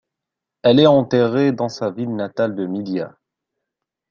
Elle 0.63 0.79
est 0.79 0.87
enterrée 0.87 1.51
dans 1.51 1.69
sa 1.69 1.91
ville 1.91 2.15
natale 2.15 2.55
de 2.55 2.65
Media. 2.65 3.15